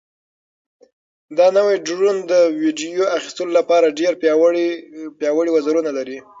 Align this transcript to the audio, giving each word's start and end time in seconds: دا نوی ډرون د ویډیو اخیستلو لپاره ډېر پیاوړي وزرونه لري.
دا 1.37 1.47
نوی 1.57 1.77
ډرون 1.87 2.15
د 2.31 2.33
ویډیو 2.61 3.03
اخیستلو 3.17 3.51
لپاره 3.59 3.95
ډېر 3.99 4.13
پیاوړي 5.23 5.49
وزرونه 5.51 5.89
لري. 5.97 6.17